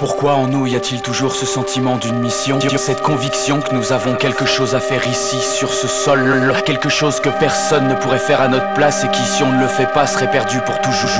[0.00, 4.14] Pourquoi en nous y a-t-il toujours ce sentiment d'une mission Cette conviction que nous avons
[4.14, 8.40] quelque chose à faire ici, sur ce sol Quelque chose que personne ne pourrait faire
[8.40, 11.10] à notre place Et qui, si on ne le fait pas, serait perdu pour toujours?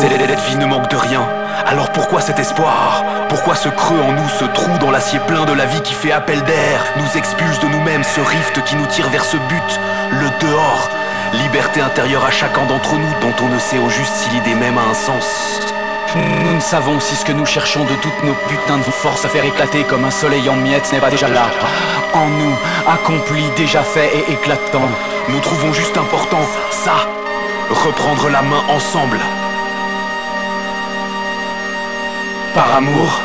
[0.00, 1.28] Cette vie ne manque de rien.
[1.66, 3.04] Alors pourquoi cet espoir?
[3.28, 6.12] Pourquoi ce creux en nous, ce trou dans l'acier plein de la vie qui fait
[6.12, 9.80] appel d'air Nous expulse de nous-mêmes ce rift qui nous tire vers ce but,
[10.12, 10.88] le dehors
[11.44, 14.78] Liberté intérieure à chacun d'entre nous dont on ne sait au juste si l'idée même
[14.78, 15.60] a un sens
[16.60, 19.84] savons si ce que nous cherchons de toutes nos putains de forces à faire éclater
[19.84, 21.46] comme un soleil en miettes n'est pas déjà là.
[22.14, 22.54] En nous,
[22.86, 24.88] accompli, déjà fait et éclatant.
[25.28, 26.40] Nous trouvons juste important,
[26.70, 27.06] ça,
[27.70, 29.18] reprendre la main ensemble.
[32.54, 33.20] Par amour,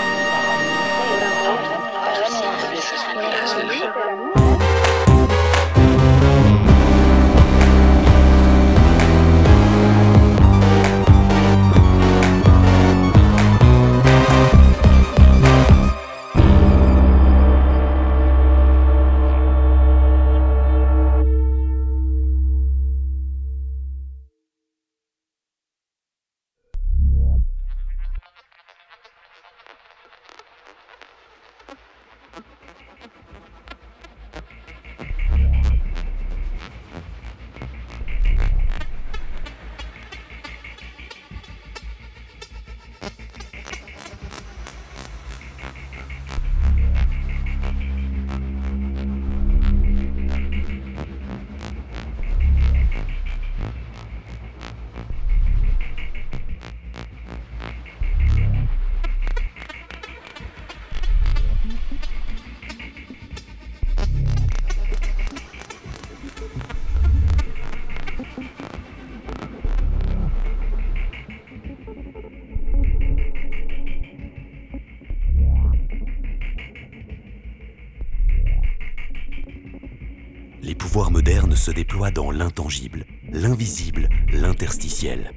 [81.63, 85.31] se déploient dans l'intangible, l'invisible, l'interstitiel.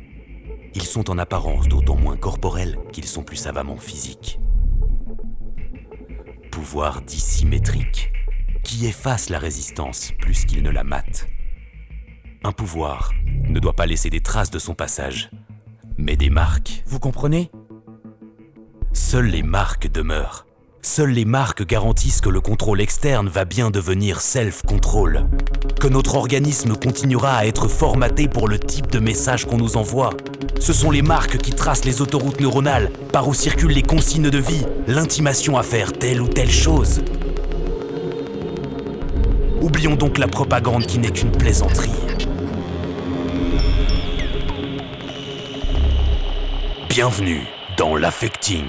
[0.74, 4.40] Ils sont en apparence d'autant moins corporels qu'ils sont plus savamment physiques.
[6.50, 8.10] Pouvoir dissymétrique,
[8.64, 11.28] qui efface la résistance plus qu'il ne la mate.
[12.42, 13.12] Un pouvoir
[13.44, 15.30] ne doit pas laisser des traces de son passage,
[15.96, 16.82] mais des marques.
[16.86, 17.52] Vous comprenez?
[18.92, 20.44] Seules les marques demeurent.
[20.88, 25.26] Seules les marques garantissent que le contrôle externe va bien devenir self-control,
[25.80, 30.10] que notre organisme continuera à être formaté pour le type de message qu'on nous envoie.
[30.60, 34.38] Ce sont les marques qui tracent les autoroutes neuronales par où circulent les consignes de
[34.38, 37.02] vie, l'intimation à faire telle ou telle chose.
[39.60, 41.90] Oublions donc la propagande qui n'est qu'une plaisanterie.
[46.88, 47.42] Bienvenue
[47.76, 48.66] dans l'affecting.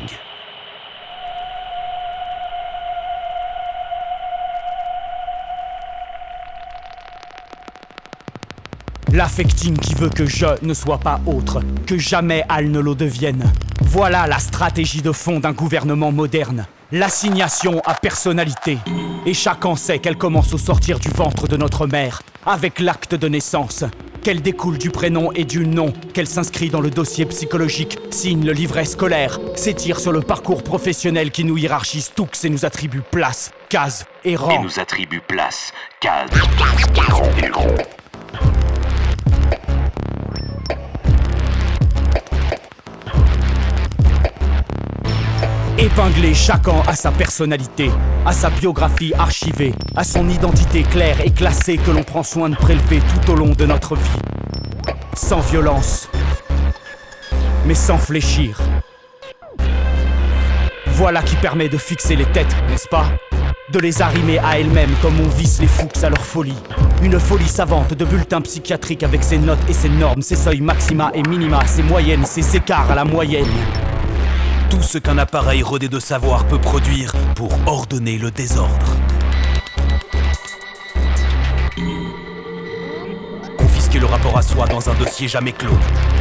[9.13, 13.51] L'affecting qui veut que je ne sois pas autre, que jamais Al ne le devienne.
[13.81, 16.66] Voilà la stratégie de fond d'un gouvernement moderne.
[16.91, 18.78] L'assignation à personnalité.
[19.25, 23.29] Et chacun sait qu'elle commence au sortir du ventre de notre mère, avec l'acte de
[23.29, 23.85] naissance.
[24.23, 28.51] Qu'elle découle du prénom et du nom, qu'elle s'inscrit dans le dossier psychologique, signe le
[28.51, 33.51] livret scolaire, s'étire sur le parcours professionnel qui nous hiérarchise tous et nous attribue place,
[33.69, 34.50] case et rang.
[34.50, 36.29] Et nous attribue place, case,
[37.41, 37.63] et rang.
[45.88, 47.90] Épingler chacun à sa personnalité,
[48.25, 52.58] à sa biographie archivée, à son identité claire et classée que l'on prend soin de
[52.58, 54.20] prélever tout au long de notre vie.
[55.16, 56.09] Sans violence,
[57.66, 58.59] mais sans fléchir.
[60.88, 63.06] Voilà qui permet de fixer les têtes, n'est-ce pas?
[63.72, 66.62] De les arrimer à elles-mêmes comme on visse les fous à leur folie.
[67.02, 71.11] Une folie savante de bulletins psychiatriques avec ses notes et ses normes, ses seuils maxima
[71.14, 73.47] et minima, ses moyennes, ses écarts à la moyenne
[74.69, 78.96] tout ce qu'un appareil rodé de savoir peut produire pour ordonner le désordre.
[83.58, 85.78] Confisquer le rapport à soi dans un dossier jamais clos.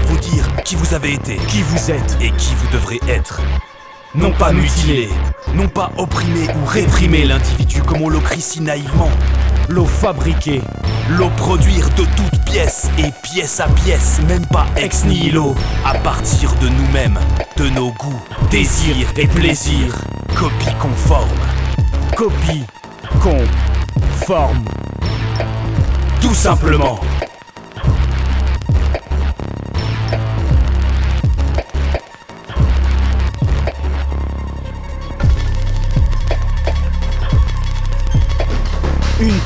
[0.07, 3.41] Vous dire qui vous avez été, qui vous êtes et qui vous devrez être.
[4.17, 5.11] Non pas mutiler,
[5.55, 9.11] non pas opprimer ou réprimer l'individu comme on le crie si naïvement.
[9.69, 10.63] L'eau fabriquer,
[11.11, 15.55] l'eau produire de toutes pièces et pièce à pièce, même pas ex nihilo,
[15.85, 17.19] à partir de nous-mêmes,
[17.59, 19.95] de nos goûts, désirs et plaisirs.
[20.35, 21.29] Copie conforme.
[22.17, 22.65] Copie
[23.21, 24.65] conforme.
[26.23, 26.99] Tout simplement.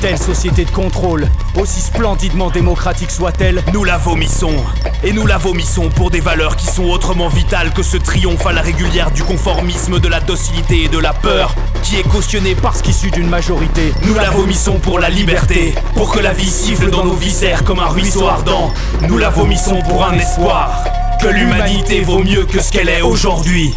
[0.01, 1.27] Telle société de contrôle,
[1.59, 4.55] aussi splendidement démocratique soit-elle, Nous la vomissons.
[5.03, 8.51] Et nous la vomissons pour des valeurs qui sont autrement vitales que ce triomphe à
[8.51, 11.53] la régulière du conformisme, de la docilité et de la peur
[11.83, 16.13] qui est cautionné par parce qu'issu d'une majorité, Nous la vomissons pour la liberté, pour
[16.13, 18.71] que la vie siffle dans nos viscères comme un ruisseau ardent.
[19.09, 20.85] Nous la vomissons pour un espoir,
[21.21, 23.75] que l'humanité vaut mieux que ce qu'elle est aujourd'hui.